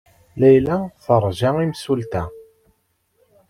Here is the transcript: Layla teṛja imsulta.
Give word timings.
Layla 0.39 0.77
teṛja 1.05 1.49
imsulta. 1.65 2.23